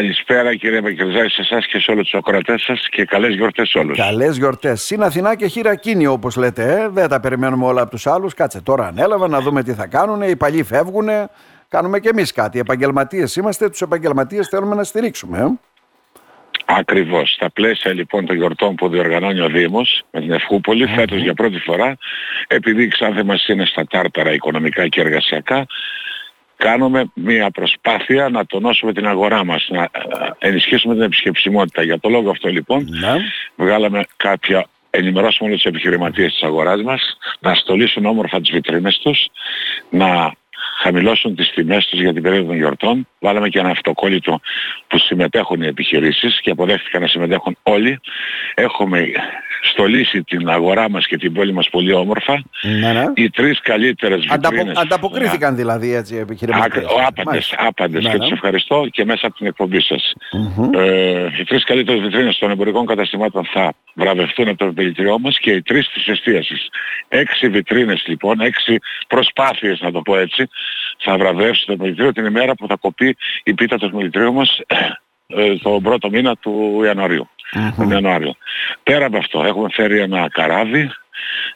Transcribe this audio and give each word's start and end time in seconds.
Καλησπέρα 0.00 0.54
κύριε 0.54 0.80
Μακελζάκη 0.80 1.30
σε 1.30 1.40
εσάς 1.40 1.66
και 1.66 1.78
σε 1.78 1.90
όλους 1.90 2.02
τους 2.02 2.18
ακροατές 2.18 2.62
σας 2.62 2.88
και 2.88 3.04
καλές 3.04 3.34
γιορτές 3.34 3.68
σε 3.68 3.78
όλους. 3.78 3.98
Καλές 3.98 4.36
γιορτές. 4.36 4.82
Συν 4.82 5.02
Αθηνά 5.02 5.36
και 5.36 5.46
χειρακίνη 5.46 6.06
όπως 6.06 6.36
λέτε. 6.36 6.62
Ε. 6.62 6.88
Δεν 6.88 7.08
τα 7.08 7.20
περιμένουμε 7.20 7.66
όλα 7.66 7.80
από 7.82 7.90
τους 7.90 8.06
άλλους. 8.06 8.34
Κάτσε 8.34 8.60
τώρα 8.60 8.86
ανέλαβα 8.86 9.28
να 9.28 9.40
δούμε 9.40 9.62
τι 9.62 9.72
θα 9.72 9.86
κάνουν. 9.86 10.22
Οι 10.22 10.36
παλιοί 10.36 10.62
φεύγουν. 10.62 11.08
Κάνουμε 11.68 11.98
και 11.98 12.08
εμείς 12.08 12.32
κάτι. 12.32 12.56
Οι 12.56 12.60
επαγγελματίες 12.60 13.36
είμαστε. 13.36 13.68
Τους 13.70 13.80
επαγγελματίες 13.80 14.48
θέλουμε 14.48 14.74
να 14.74 14.84
στηρίξουμε. 14.84 15.38
Ε. 15.38 15.46
Ακριβώς. 16.64 17.32
Στα 17.32 17.50
πλαίσια 17.50 17.92
λοιπόν 17.92 18.26
των 18.26 18.36
γιορτών 18.36 18.74
που 18.74 18.88
διοργανώνει 18.88 19.40
ο 19.40 19.48
Δήμος 19.48 20.02
με 20.10 20.20
την 20.20 20.32
Ευχούπολη 20.32 20.86
mm-hmm. 20.88 20.98
φέτος 20.98 21.22
για 21.22 21.34
πρώτη 21.34 21.58
φορά 21.58 21.96
επειδή 22.46 22.82
η 22.82 22.88
Ξάνθη 22.88 23.22
μας 23.22 23.48
είναι 23.48 23.64
στα 23.64 23.86
τάρταρα 23.86 24.32
οικονομικά 24.32 24.88
και 24.88 25.00
εργασιακά 25.00 25.66
κάνουμε 26.64 27.10
μια 27.14 27.50
προσπάθεια 27.50 28.28
να 28.28 28.46
τονώσουμε 28.46 28.92
την 28.92 29.06
αγορά 29.06 29.44
μας, 29.44 29.68
να 29.70 29.82
ε, 29.82 29.88
ενισχύσουμε 30.38 30.94
την 30.94 31.02
επισκεψιμότητα. 31.02 31.82
Για 31.82 31.98
το 32.00 32.08
λόγο 32.08 32.30
αυτό 32.30 32.48
λοιπόν 32.48 32.86
ναι. 32.88 33.16
βγάλαμε 33.56 34.04
κάποια 34.16 34.66
ενημερώσουμε 34.90 35.48
όλους 35.48 35.62
τους 35.62 35.70
επιχειρηματίες 35.70 36.32
της 36.32 36.42
αγοράς 36.42 36.82
μας, 36.82 37.18
να 37.40 37.54
στολίσουν 37.54 38.06
όμορφα 38.06 38.40
τις 38.40 38.50
βιτρίνες 38.50 38.98
τους, 39.02 39.26
να 39.90 40.34
χαμηλώσουν 40.82 41.34
τις 41.34 41.50
τιμές 41.50 41.86
τους 41.86 42.00
για 42.00 42.12
την 42.12 42.22
περίοδο 42.22 42.46
των 42.46 42.56
γιορτών. 42.56 43.08
Βάλαμε 43.18 43.48
και 43.48 43.58
ένα 43.58 43.70
αυτοκόλλητο 43.70 44.40
που 44.86 44.98
συμμετέχουν 44.98 45.62
οι 45.62 45.66
επιχειρήσεις 45.66 46.40
και 46.40 46.50
αποδέχτηκαν 46.50 47.00
να 47.00 47.06
συμμετέχουν 47.06 47.56
όλοι. 47.62 48.00
Έχουμε 48.54 49.12
στολίσει 49.62 50.22
την 50.22 50.48
αγορά 50.48 50.90
μας 50.90 51.06
και 51.06 51.16
την 51.16 51.32
πόλη 51.32 51.52
μας 51.52 51.68
πολύ 51.70 51.92
όμορφα. 51.92 52.42
Ναι, 52.62 52.92
ναι. 52.92 53.04
Οι 53.14 53.30
τρεις 53.30 53.60
καλύτερες 53.60 54.26
βιτρίνες... 54.30 54.78
ανταποκρίθηκαν 54.78 55.56
δηλαδή 55.56 55.94
έτσι 55.94 56.14
οι 56.14 56.18
επιχειρηματίες. 56.18 56.84
άπαντες, 57.06 57.54
άπαντες 57.56 58.04
ναι, 58.04 58.10
και 58.10 58.18
τους 58.18 58.30
ευχαριστώ 58.30 58.86
και 58.90 59.04
μέσα 59.04 59.26
από 59.26 59.36
την 59.36 59.46
εκπομπή 59.46 59.80
σας. 59.80 60.12
Ε, 60.74 61.26
οι 61.40 61.44
τρεις 61.44 61.64
καλύτερες 61.64 62.00
βιτρίνες 62.00 62.38
των 62.38 62.50
εμπορικών 62.50 62.86
καταστημάτων 62.86 63.44
θα 63.44 63.72
βραβευτούν 63.94 64.48
από 64.48 64.58
το 64.58 64.64
επιλητηριό 64.64 65.18
μας 65.18 65.38
και 65.38 65.50
οι 65.50 65.62
τρεις 65.62 65.88
της 65.88 66.06
εστίασης. 66.06 66.68
Έξι 67.08 67.48
βιτρίνες 67.48 68.04
λοιπόν, 68.06 68.40
έξι 68.40 68.78
προσπάθειες 69.08 69.80
να 69.80 69.92
το 69.92 70.00
πω 70.00 70.18
έτσι, 70.18 70.48
θα 70.98 71.16
βραβεύσει 71.16 71.66
το 71.66 71.72
επιλητήριο 71.72 72.12
την 72.12 72.24
ημέρα 72.24 72.54
που 72.54 72.66
θα 72.66 72.76
κοπεί 72.76 73.16
η 73.42 73.54
πίτα 73.54 73.76
του 73.76 73.84
επιλητηρίου 73.84 74.32
μας 74.32 74.60
ε, 75.26 75.56
τον 75.56 75.82
πρώτο 75.82 76.10
μήνα 76.10 76.36
του 76.36 76.82
Ιανουαρίου. 76.84 77.28
Mm-hmm. 77.54 77.90
Ιανουάριο. 77.90 78.36
Πέρα 78.82 79.06
από 79.06 79.16
αυτό 79.16 79.44
έχουμε 79.44 79.68
φέρει 79.72 79.98
ένα 80.00 80.28
καράβι 80.28 80.90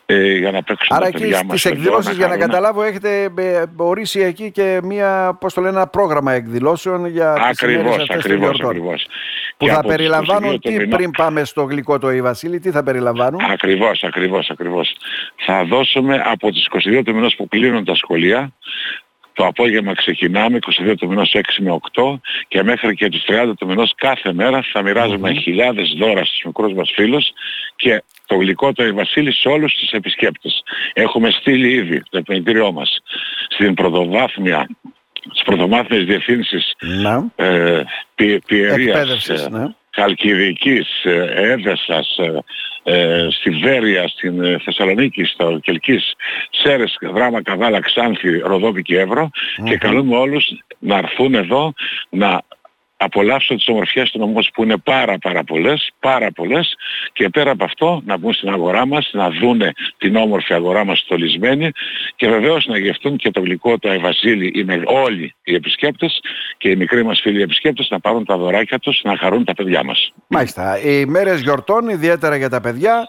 ε, 0.06 0.36
για 0.36 0.50
να 0.50 0.62
παίξουμε 0.62 0.98
Άρα 0.98 1.06
εκεί 1.06 1.32
στις 1.32 1.64
εκδηλώσεις 1.64 2.16
για 2.16 2.26
να 2.26 2.36
καταλάβω 2.36 2.82
έχετε 2.82 3.32
ε, 3.38 3.62
ορίσει 3.76 4.20
εκεί 4.20 4.50
και 4.50 4.80
μια, 4.82 5.36
πώς 5.40 5.54
το 5.54 5.60
λένε, 5.60 5.76
ένα 5.76 5.86
πρόγραμμα 5.86 6.32
εκδηλώσεων 6.32 7.06
για 7.06 7.32
ακριβώς, 7.32 7.96
τις 7.96 8.16
ακριβώς, 8.16 8.60
ακριβώς. 8.60 9.06
Που 9.56 9.66
θα 9.66 9.82
περιλαμβάνουν 9.82 10.60
τι 10.60 10.86
πριν 10.86 11.10
πάμε 11.10 11.44
στο 11.44 11.62
γλυκό 11.62 11.98
το 11.98 12.10
Ιβασίλη, 12.10 12.60
τι 12.60 12.70
θα 12.70 12.82
περιλαμβάνουν; 12.82 13.40
Ακριβώς, 13.50 14.02
ακριβώς, 14.02 14.50
ακριβώς. 14.50 14.96
Θα 15.46 15.64
δώσουμε 15.64 16.22
από 16.24 16.50
τις 16.50 16.68
22 16.70 17.02
του 17.04 17.14
μηνός 17.14 17.34
που 17.34 17.48
κλείνουν 17.48 17.84
τα 17.84 17.94
σχολεία 17.94 18.52
το 19.34 19.46
απόγευμα 19.46 19.94
ξεκινάμε 19.94 20.58
22 20.86 20.94
του 20.98 21.08
μηνός 21.08 21.34
6 21.34 21.40
με 21.58 21.78
8 21.92 22.20
και 22.48 22.62
μέχρι 22.62 22.94
και 22.94 23.08
τις 23.08 23.24
30 23.28 23.52
του 23.58 23.66
μηνός 23.66 23.92
κάθε 23.96 24.32
μέρα 24.32 24.64
θα 24.72 24.82
μοιράζουμε 24.82 25.30
mm-hmm. 25.30 25.42
χιλιάδες 25.42 25.94
δώρα 25.98 26.24
στους 26.24 26.42
μικρούς 26.44 26.72
μας 26.72 26.92
φίλους 26.94 27.32
και 27.76 28.02
το 28.26 28.36
γλυκό 28.36 28.72
το 28.72 28.94
Βασίλη 28.94 29.32
σε 29.32 29.48
όλους 29.48 29.74
τους 29.74 29.90
επισκέπτες. 29.90 30.62
Έχουμε 30.92 31.30
στείλει 31.30 31.68
ήδη 31.68 32.02
το 32.10 32.18
επενδυτήριό 32.18 32.72
μας 32.72 33.02
στην 33.48 33.74
πρωτοβάθμια 33.74 34.68
στις 35.30 35.42
πρωτομάθμιες 35.44 36.04
διευθύνσεις 36.04 36.74
ναι. 36.80 37.46
ε, 37.46 37.82
Πιερίας, 38.46 39.28
ε, 39.28 39.48
ναι. 39.50 39.66
Χαλκιδικής, 39.90 41.04
ε, 41.04 41.24
Έδεσας, 41.34 42.18
ε, 42.84 43.24
ε, 43.24 43.30
στη 43.30 43.50
Βέρεια, 43.50 44.08
στην 44.08 44.44
ε, 44.44 44.58
Θεσσαλονίκη, 44.64 45.24
στο 45.24 45.58
Κελκής, 45.62 46.14
Σέρες, 46.50 46.98
Δράμα, 47.00 47.42
Καβάλα, 47.42 47.80
Ξάνθη, 47.80 48.38
Ροδόπη 48.38 48.82
και 48.82 48.98
Εύρο. 48.98 49.30
Και 49.64 49.76
καλούμε 49.76 50.16
όλους 50.16 50.44
να 50.78 50.96
έρθουν 50.96 51.34
εδώ 51.34 51.72
να 52.08 52.42
απολαύσω 53.04 53.54
τις 53.54 53.68
ομορφιές 53.68 54.10
του 54.10 54.18
νομού 54.18 54.40
που 54.54 54.62
είναι 54.62 54.76
πάρα 54.76 55.18
πάρα 55.18 55.44
πολλές, 55.44 55.90
πάρα 56.00 56.32
πολλές 56.32 56.74
και 57.12 57.28
πέρα 57.28 57.50
από 57.50 57.64
αυτό 57.64 58.02
να 58.04 58.16
μπουν 58.16 58.32
στην 58.32 58.48
αγορά 58.48 58.86
μας, 58.86 59.10
να 59.12 59.30
δούνε 59.30 59.72
την 59.98 60.16
όμορφη 60.16 60.54
αγορά 60.54 60.84
μας 60.84 60.98
στολισμένη 60.98 61.70
και 62.16 62.28
βεβαίως 62.28 62.66
να 62.66 62.78
γευτούν 62.78 63.16
και 63.16 63.30
το 63.30 63.40
γλυκό 63.40 63.78
το 63.78 63.90
Ευασίλη 63.90 64.52
είναι 64.54 64.82
όλοι 64.84 65.34
οι 65.44 65.54
επισκέπτες 65.54 66.20
και 66.56 66.68
οι 66.68 66.76
μικροί 66.76 67.04
μας 67.04 67.20
φίλοι 67.20 67.42
επισκέπτες 67.42 67.88
να 67.90 68.00
πάρουν 68.00 68.24
τα 68.24 68.36
δωράκια 68.36 68.78
τους, 68.78 69.00
να 69.04 69.16
χαρούν 69.16 69.44
τα 69.44 69.54
παιδιά 69.54 69.84
μας. 69.84 70.12
Μάλιστα. 70.26 70.80
Οι 70.80 71.04
μέρες 71.04 71.40
γιορτών, 71.40 71.88
ιδιαίτερα 71.88 72.36
για 72.36 72.48
τα 72.48 72.60
παιδιά, 72.60 73.08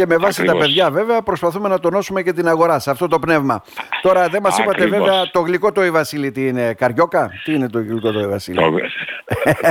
και 0.00 0.06
με 0.06 0.16
βάση 0.16 0.44
τα 0.44 0.56
παιδιά 0.56 0.90
βέβαια 0.90 1.22
προσπαθούμε 1.22 1.68
να 1.68 1.80
τονώσουμε 1.80 2.22
και 2.22 2.32
την 2.32 2.48
αγορά 2.48 2.78
σε 2.78 2.90
αυτό 2.90 3.08
το 3.08 3.18
πνεύμα. 3.18 3.64
Τώρα 4.02 4.28
δεν 4.28 4.42
μας 4.42 4.58
είπατε 4.58 4.86
βέβαια 4.86 5.30
το 5.30 5.40
γλυκό 5.40 5.72
το 5.72 5.84
Ιβασίλη 5.84 6.30
τι 6.30 6.46
είναι, 6.46 6.74
καριόκα, 6.74 7.30
τι 7.44 7.54
είναι 7.54 7.68
το 7.68 7.78
γλυκό 7.78 8.12
το 8.12 8.20
Ιβασίλη. 8.20 8.56
Το, 8.56 8.70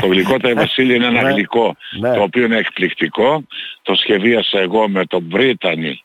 το 0.02 0.08
γλυκό 0.08 0.38
το 0.40 0.50
Ιβασίλη 0.50 0.96
είναι 0.96 1.06
ένα 1.06 1.22
ναι. 1.22 1.30
γλυκό 1.30 1.76
ναι. 2.00 2.14
το 2.14 2.22
οποίο 2.22 2.44
είναι 2.44 2.58
εκπληκτικό. 2.58 3.44
Το 3.82 3.96
σχεδίασα 3.96 4.60
εγώ 4.60 4.90
με 4.90 5.06
τον 5.06 5.22
Μπρίτανη 5.22 6.04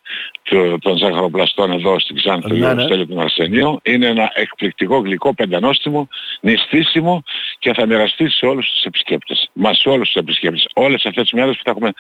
των 0.78 0.97
ζαχαροπλαστών 0.97 1.72
εδώ 1.72 1.99
στην 1.99 2.16
Ξάνθη 2.16 2.59
ναι, 2.59 2.75
ναι. 2.75 3.06
του 3.06 3.21
Αρσενίου. 3.21 3.81
Είναι 3.82 4.06
ένα 4.06 4.31
εκπληκτικό 4.34 4.99
γλυκό 4.99 5.34
πεντανόστιμο, 5.34 6.09
νηστίσιμο 6.41 7.22
και 7.59 7.72
θα 7.72 7.87
μοιραστεί 7.87 8.31
σε 8.31 8.47
όλους 8.47 8.71
τους 8.71 8.84
επισκέπτες. 8.84 9.50
Μα 9.53 9.75
σε 9.75 9.88
όλους 9.88 10.06
τους 10.06 10.16
επισκέπτες. 10.22 10.69
Όλες 10.75 11.04
αυτές 11.06 11.22
τις 11.22 11.33
μέρες 11.33 11.56
που 11.56 11.62
θα 11.65 11.71
έχουμε 11.71 11.93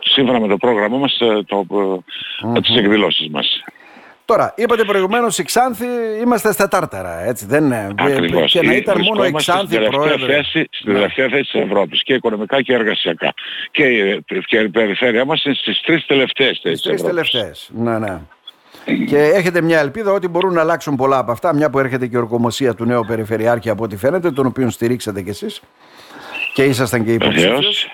σύμφωνα 0.00 0.40
με 0.40 0.48
το 0.48 0.56
πρόγραμμά 0.56 0.96
μας 0.96 1.18
ε, 1.20 1.42
το, 1.46 1.66
mm-hmm. 1.70 2.62
τις 2.62 2.76
εκδηλώσεις 2.76 3.28
μας. 3.28 3.62
Τώρα, 4.28 4.52
είπατε 4.56 4.84
προηγουμένως 4.84 5.38
η 5.38 5.42
Ξάνθη 5.42 5.86
είμαστε 6.22 6.52
στα 6.52 6.68
τάρταρα, 6.68 7.24
έτσι 7.24 7.46
δεν 7.46 7.64
είναι; 7.64 7.94
Ακριβώς. 7.98 8.52
Και 8.52 8.62
να 8.62 8.72
ήταν 8.74 9.00
μόνο 9.00 9.24
η 9.24 9.32
Ξάνθη 9.32 9.78
πρόεδρε. 9.88 10.34
Θέση, 10.34 10.68
στην 10.70 10.92
τελευταία 10.92 11.28
θέση 11.28 11.42
της 11.42 11.60
Ευρώπης 11.62 12.02
και 12.02 12.14
οικονομικά 12.14 12.62
και 12.62 12.72
εργασιακά. 12.72 13.34
Και, 13.70 13.84
και 14.46 14.58
η 14.58 14.68
περιφέρειά 14.68 15.24
μας 15.24 15.44
είναι 15.44 15.54
στις 15.54 15.80
τρεις 15.80 16.06
τελευταίες 16.06 16.60
θέσεις 16.62 16.78
Στις 16.78 16.90
τρεις 16.90 17.02
τελευταίες, 17.02 17.70
ναι, 17.72 17.98
ναι. 17.98 18.20
Και 19.06 19.18
έχετε 19.18 19.60
μια 19.60 19.78
ελπίδα 19.78 20.12
ότι 20.12 20.28
μπορούν 20.28 20.54
να 20.54 20.60
αλλάξουν 20.60 20.96
πολλά 20.96 21.18
από 21.18 21.32
αυτά, 21.32 21.54
μια 21.54 21.70
που 21.70 21.78
έρχεται 21.78 22.06
και 22.06 22.16
η 22.16 22.18
ορκομοσία 22.18 22.74
του 22.74 22.84
νέου 22.84 23.04
Περιφερειάρχη 23.06 23.70
από 23.70 23.84
ό,τι 23.84 23.96
φαίνεται, 23.96 24.30
τον 24.30 24.46
οποίο 24.46 24.70
στηρίξατε 24.70 25.22
κι 25.22 25.30
εσείς 25.30 25.60
και 26.54 26.64
ήσασταν 26.64 27.04
και 27.04 27.12
υποψήφιος. 27.12 27.88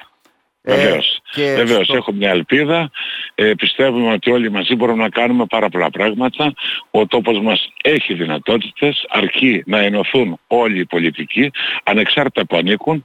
Βεβαίως. 0.62 1.23
Ε, 1.34 1.55
Βεβαίως. 1.55 1.89
Έχω 1.89 2.12
μια 2.12 2.31
ελπίδα. 2.31 2.91
Ε, 3.34 3.53
πιστεύουμε 3.55 4.12
ότι 4.12 4.31
όλοι 4.31 4.50
μαζί 4.50 4.75
μπορούμε 4.75 5.03
να 5.03 5.09
κάνουμε 5.09 5.45
πάρα 5.47 5.69
πολλά 5.69 5.91
πράγματα. 5.91 6.55
Ο 6.91 7.06
τόπος 7.06 7.41
μας 7.41 7.69
έχει 7.83 8.15
δυνατότητες, 8.15 9.05
αρκεί 9.09 9.62
να 9.67 9.78
ενωθούν 9.78 10.39
όλοι 10.47 10.78
οι 10.78 10.87
πολιτικοί, 10.87 11.50
ανεξάρτητα 11.84 12.47
που 12.47 12.56
ανήκουν, 12.56 13.05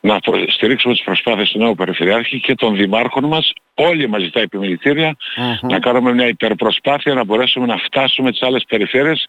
να 0.00 0.18
στηρίξουμε 0.48 0.94
τις 0.94 1.02
προσπάθειες 1.02 1.50
του 1.50 1.58
νέου 1.58 1.74
Περιφερειάρχη 1.74 2.40
και 2.40 2.54
των 2.54 2.76
δημάρχων 2.76 3.24
μας, 3.24 3.52
όλοι 3.74 4.08
μαζί 4.08 4.30
τα 4.30 4.40
επιμελητηρια 4.40 5.16
να 5.60 5.78
κάνουμε 5.78 6.12
μια 6.12 6.26
υπερπροσπάθεια 6.26 7.14
να 7.14 7.24
μπορέσουμε 7.24 7.66
να 7.66 7.76
φτάσουμε 7.76 8.30
τις 8.30 8.42
άλλες 8.42 8.64
περιφέρειες 8.68 9.26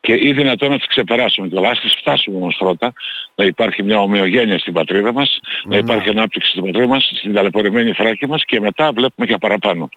και 0.00 0.12
ή 0.12 0.32
δυνατόν 0.32 0.70
να 0.70 0.76
τις 0.76 0.86
ξεπεράσουμε. 0.86 1.48
Και 1.48 1.66
ας 1.66 1.80
τις 1.80 1.94
φτάσουμε 1.98 2.36
όμως 2.36 2.56
πρώτα, 2.58 2.92
να 3.34 3.44
υπάρχει 3.44 3.82
μια 3.82 4.00
ομοιογένεια 4.00 4.58
στην 4.58 4.72
πατρίδα 4.72 5.12
μας, 5.12 5.40
να 5.64 5.74
ναι. 5.74 5.76
υπάρχει 5.76 6.08
ανάπτυξη 6.08 6.50
στην 6.50 6.64
πατρίδα 6.64 6.86
μας, 6.86 7.12
στην 7.16 7.34
ταλαιπωρημένη 7.34 7.92
φράκη 7.92 8.26
μας 8.26 8.44
και 8.44 8.60
μετά 8.60 8.92
βλέπουμε 8.92 9.26
και 9.26 9.36
παραπάνω. 9.40 9.88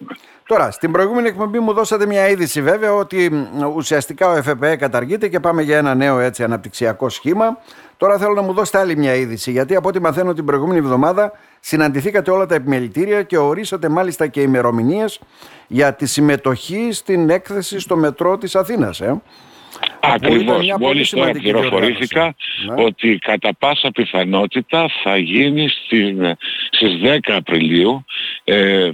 Τώρα, 0.46 0.70
στην 0.70 0.92
προηγούμενη 0.92 1.28
εκπομπή 1.28 1.58
μου 1.58 1.72
δώσατε 1.72 2.06
μια 2.06 2.28
είδηση 2.28 2.62
βέβαια 2.62 2.92
ότι 2.92 3.48
ουσιαστικά 3.74 4.28
ο 4.28 4.36
ΕΦΠΕ 4.36 4.76
καταργείται 4.76 5.28
και 5.28 5.40
πάμε 5.40 5.62
για 5.62 5.78
ένα 5.78 5.94
νέο 5.94 6.18
έτσι 6.18 6.42
αναπτυξιακό 6.42 7.08
σχήμα. 7.08 7.58
Τώρα 7.96 8.18
θέλω 8.18 8.34
να 8.34 8.42
μου 8.42 8.52
δώσετε 8.52 8.78
άλλη 8.78 8.96
μια 8.96 9.14
είδηση, 9.14 9.50
γιατί 9.50 9.76
από 9.76 9.88
ό,τι 9.88 10.00
μαθαίνω 10.00 10.32
την 10.32 10.44
προηγούμενη 10.44 10.78
εβδομάδα 10.78 11.32
συναντηθήκατε 11.60 12.30
όλα 12.30 12.46
τα 12.46 12.54
επιμελητήρια 12.54 13.22
και 13.22 13.38
ορίσατε 13.38 13.88
μάλιστα 13.88 14.26
και 14.26 14.40
ημερομηνίες 14.40 15.20
για 15.66 15.94
τη 15.94 16.06
συμμετοχή 16.06 16.88
στην 16.92 17.30
έκθεση 17.30 17.78
στο 17.78 17.96
μετρό 17.96 18.38
της 18.38 18.56
Αθήνας. 18.56 19.00
Ε. 19.00 19.22
Ακριβώς. 20.12 20.66
Μόλις 20.80 21.10
τώρα 21.10 21.30
πληροφορήθηκα 21.30 22.34
ναι. 22.66 22.82
ότι 22.84 23.18
κατά 23.18 23.54
πάσα 23.58 23.90
πιθανότητα 23.90 24.90
θα 25.02 25.16
γίνει 25.16 25.68
στις 25.68 27.00
10 27.02 27.18
Απριλίου 27.24 28.04
ε, 28.44 28.90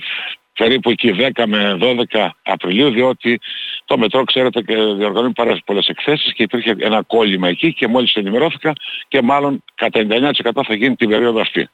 περίπου 0.59 0.91
εκεί 0.91 1.15
10 1.35 1.45
με 1.47 1.79
12 2.13 2.29
Απριλίου 2.43 2.91
διότι 2.91 3.41
το 3.85 3.99
μετρό 3.99 4.25
ξέρετε 4.25 4.63
και 4.63 4.75
διοργανώνει 4.75 5.33
πάρα 5.33 5.59
πολλές 5.65 5.87
εκθέσεις 5.87 6.33
και 6.33 6.43
υπήρχε 6.43 6.75
ένα 6.79 7.03
κόλλημα 7.03 7.49
εκεί 7.49 7.73
και 7.75 7.89
μόλις 7.89 8.15
ενημερώθηκα 8.15 8.73
και 9.09 9.23
μάλλον 9.23 9.65
κατά 9.75 10.07
99% 10.11 10.61
θα 10.67 10.75
γίνει 10.75 10.97
την 10.97 11.09
περίοδο 11.09 11.41
αυτή. 11.41 11.69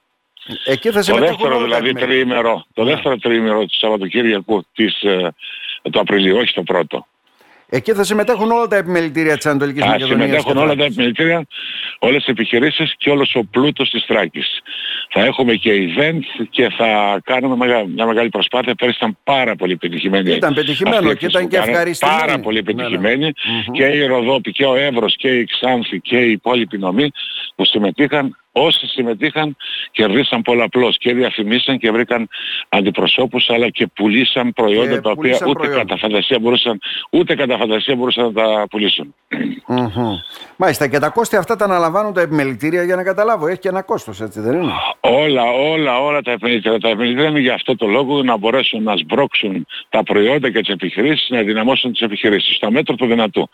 Εκεί 0.65 0.91
θα 0.91 1.05
το 1.05 1.17
δεύτερο 1.17 1.63
δηλαδή 1.63 1.93
τριήμερο, 1.93 2.67
το 2.75 2.83
ναι. 2.83 2.91
δεύτερο 2.91 3.17
τριήμερο 3.17 3.61
του 3.61 3.77
Σαββατοκύριακου 3.79 4.67
της, 4.75 5.03
ε, 5.03 5.35
του 5.91 6.01
Απριλίου, 6.01 6.37
όχι 6.37 6.55
το 6.55 6.63
πρώτο. 6.63 7.07
Εκεί 7.69 7.93
θα 7.93 8.05
συμμετέχουν 8.05 8.51
όλα 8.51 8.67
τα 8.67 8.77
επιμελητήρια 8.77 9.37
της 9.37 9.47
Ανατολικής 9.47 9.83
θα 9.83 9.89
Μακεδονίας. 9.89 10.19
Θα 10.19 10.25
συμμετέχουν 10.27 10.57
όλα 10.63 10.77
τα 10.77 10.85
επιμελητήρια, 10.85 11.47
όλες 11.99 12.17
τις 12.17 12.27
επιχειρήσεις 12.27 12.95
και 12.97 13.11
όλος 13.11 13.35
ο 13.35 13.45
πλούτος 13.45 13.91
της 13.91 14.05
Θράκης. 14.05 14.61
Θα 15.11 15.25
έχουμε 15.25 15.55
και 15.55 15.73
event 15.73 16.47
και 16.51 16.69
θα 16.69 17.21
κάνουμε 17.25 17.67
μια 17.95 18.07
μεγάλη 18.07 18.29
προσπάθεια. 18.29 18.75
Πέρυσι 18.75 18.97
ήταν 19.01 19.19
πάρα 19.25 19.57
πολύ 19.57 19.77
πετυχημένη. 19.77 20.31
Ήταν 20.31 20.55
πετυχημένο 20.55 21.15
και 21.15 21.27
ήταν 21.27 21.49
και 21.49 21.57
ευχαριστημένη. 21.57 22.21
Πάρα 22.21 22.39
πολύ 22.39 22.63
ναι, 22.63 22.73
ναι. 22.73 22.83
πετυχημένη. 22.83 23.33
Και 23.73 23.85
η 23.85 24.07
Ροδόπη 24.07 24.53
και 24.53 24.65
ο 24.65 24.75
Εύρος 24.77 25.17
και 25.17 25.29
η 25.29 25.45
Ξάνθη 25.45 26.01
και 26.01 26.17
η 26.17 26.31
υπόλοιπη 26.31 26.79
νομή 26.79 27.11
που 27.55 27.65
συμμετείχαν 27.65 28.37
όσοι 28.59 28.87
συμμετείχαν 28.87 29.57
κερδίσαν 29.91 30.43
πολλαπλώς 30.43 30.99
και 30.99 31.15
διαφημίσαν 31.15 31.79
και 31.79 31.91
βρήκαν 31.91 32.29
αντιπροσώπους 32.69 33.51
αλλά 33.51 33.69
και 33.69 33.87
πουλήσαν 33.87 34.53
προϊόντα 34.53 34.91
και 34.91 35.01
τα 35.01 35.11
οποία 35.11 35.39
ούτε 35.47 35.67
κατά 35.67 35.97
φαντασία 35.97 36.39
μπορούσαν, 36.39 36.81
ούτε 37.11 37.35
κατά 37.35 37.57
φαντασία 37.57 37.97
μπορούσαν 37.97 38.25
να 38.25 38.33
τα 38.33 38.67
πουλήσουν. 38.71 39.15
Μάλιστα 40.57 40.89
και 40.89 40.99
τα 40.99 41.09
κόστη 41.09 41.37
αυτά 41.37 41.57
τα 41.57 41.65
αναλαμβάνουν 41.65 42.13
τα 42.13 42.21
επιμελητήρια 42.21 42.83
για 42.83 42.97
να 42.97 43.03
καταλάβω. 43.03 43.47
Έχει 43.47 43.59
και 43.59 43.69
ένα 43.69 43.83
κόστος 43.83 44.21
έτσι 44.21 44.41
δεν 44.41 44.63
είναι; 44.63 44.73
Όλα, 45.01 45.43
όλα, 45.43 46.01
όλα 46.01 46.23
τα 46.23 46.31
επιμελητήρια. 46.31 46.79
Τα 46.79 46.89
επιμελητήρια 46.89 47.29
είναι 47.29 47.41
για 47.41 47.55
αυτό 47.55 47.77
το 47.77 47.87
λόγο 47.87 48.23
να 48.23 48.37
μπορέσουν 48.37 48.83
να 48.83 48.97
σμπρώξουν 48.97 49.67
τα 49.89 50.03
προϊόντα 50.03 50.51
και 50.51 50.61
τις 50.61 50.69
επιχειρήσεις, 50.69 51.31
να 51.31 51.43
δυναμώσουν 51.43 51.93
τις 51.93 52.01
επιχειρήσεις. 52.01 52.57
Στο 52.57 52.71
μέτρο 52.71 52.95
του 52.95 53.07
δυνατού. 53.07 53.49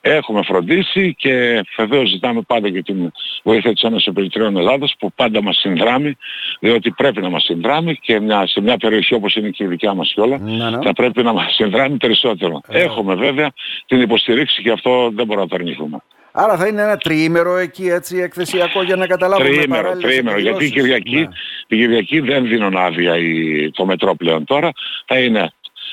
Έχουμε 0.00 0.42
φροντίσει 0.42 1.14
και 1.18 1.64
βεβαίως 1.76 2.08
ζητάμε 2.10 2.40
πάντα 2.40 2.70
και 2.70 2.82
την 2.82 3.12
βοήθεια 3.42 3.72
της 3.72 3.82
Ένωσης 3.82 4.06
Επιμελητήριων 4.38 4.56
Ελλάδας 4.56 4.94
που 4.98 5.12
πάντα 5.12 5.42
μας 5.42 5.56
συνδράμει, 5.56 6.16
διότι 6.60 6.90
πρέπει 6.90 7.20
να 7.20 7.30
μας 7.30 7.44
συνδράμει 7.44 7.96
και 7.96 8.20
μια, 8.20 8.46
σε 8.46 8.60
μια 8.60 8.76
περιοχή 8.76 9.14
όπως 9.14 9.34
είναι 9.34 9.48
και 9.48 9.64
η 9.64 9.66
δικιά 9.66 9.94
μας 9.94 10.12
κιόλα, 10.14 10.38
ναι, 10.38 10.70
ναι. 10.70 10.78
θα 10.82 10.92
πρέπει 10.92 11.22
να 11.22 11.32
μας 11.32 11.54
συνδράμει 11.54 11.96
περισσότερο. 11.96 12.60
Ε. 12.68 12.82
Έχουμε 12.82 13.14
βέβαια 13.14 13.50
την 13.86 14.00
υποστηρίξη 14.00 14.62
και 14.62 14.70
αυτό 14.70 15.10
δεν 15.14 15.26
μπορούμε 15.26 15.42
να 15.42 15.48
το 15.48 15.54
αρνηθούμε. 15.54 15.98
Άρα 16.32 16.56
θα 16.56 16.66
είναι 16.66 16.82
ένα 16.82 16.96
τριήμερο 16.96 17.56
εκεί 17.56 17.88
έτσι 17.88 18.16
εκθεσιακό 18.16 18.82
για 18.82 18.96
να 18.96 19.06
καταλάβουμε 19.06 19.48
Τριήμερο, 19.48 19.96
τριήμερο. 19.96 20.38
Γιατί 20.38 20.64
η 20.64 20.70
Κυριακή, 20.70 21.16
ναι. 21.16 21.28
Κυριακή 21.66 22.20
δεν 22.20 22.48
δίνουν 22.48 22.76
άδεια 22.76 23.16
η, 23.16 23.70
το 23.70 23.86
μετρό 23.86 24.14
πλέον 24.14 24.44
τώρα. 24.44 24.70
Θα 25.06 25.18
είναι 25.18 25.52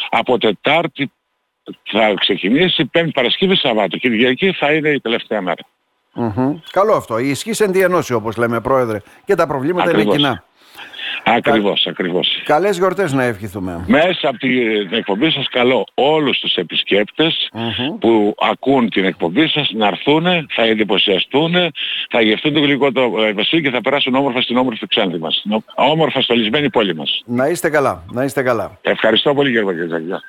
από 0.09 0.37
Τετάρτη 0.37 1.11
θα 1.83 2.13
ξεκινήσει, 2.15 2.85
Πέμπτη 2.85 3.11
Παρασκευή 3.11 3.55
Σαββάτο. 3.55 3.97
Κυριακή 3.97 4.51
θα 4.51 4.73
είναι 4.73 4.89
η 4.89 4.99
τελευταία 4.99 5.41
μέρα. 5.41 5.61
Mm-hmm. 6.15 6.55
Καλό 6.71 6.93
αυτό. 6.93 7.19
Η 7.19 7.29
ισχύ 7.29 7.63
εν 7.63 7.71
τη 7.71 8.13
όπως 8.13 8.37
λέμε 8.37 8.61
πρόεδρε. 8.61 9.01
Και 9.25 9.35
τα 9.35 9.47
προβλήματα 9.47 9.89
Ακριβώς. 9.89 10.15
είναι 10.15 10.15
κοινά. 10.15 10.43
Ακριβώς, 11.27 11.85
ακριβώς. 11.87 12.41
Καλές 12.45 12.77
γιορτές 12.77 13.13
να 13.13 13.23
ευχηθούμε. 13.23 13.83
Μέσα 13.87 14.29
από 14.29 14.37
την 14.37 14.93
εκπομπή 14.93 15.31
σας 15.31 15.47
καλώ 15.49 15.85
όλους 15.93 16.39
τους 16.39 16.55
επισκεπτες 16.55 17.49
που 17.99 18.35
ακούν 18.39 18.89
την 18.89 19.05
εκπομπή 19.05 19.47
σας 19.47 19.71
να 19.75 19.87
έρθουν, 19.87 20.23
θα 20.49 20.63
εντυπωσιαστούν, 20.63 21.53
θα 22.09 22.21
γευτούν 22.21 22.53
το 22.53 22.59
γλυκό 22.59 22.91
το 22.91 23.11
βασίλειο 23.35 23.63
και 23.63 23.75
θα 23.75 23.81
περάσουν 23.81 24.15
όμορφα 24.15 24.41
στην 24.41 24.57
όμορφη 24.57 24.87
Ξάνθη 24.87 25.17
μας. 25.17 25.43
Όμορφα 25.75 26.21
στολισμένη 26.21 26.69
πόλη 26.69 26.95
μας. 26.95 27.21
Να 27.25 27.47
είστε 27.47 27.69
καλά, 27.69 28.03
να 28.11 28.23
είστε 28.23 28.41
καλά. 28.41 28.77
Ευχαριστώ 28.81 29.33
πολύ 29.33 29.49
κύριε 29.49 29.65
Παγκαζάκια. 29.65 30.21